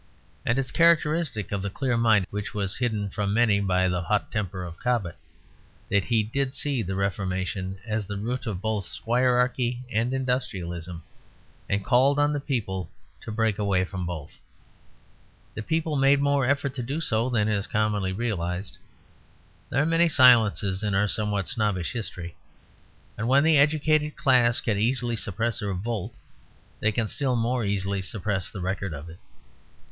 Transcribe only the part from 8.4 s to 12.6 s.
of both squirearchy and industrialism, and called on the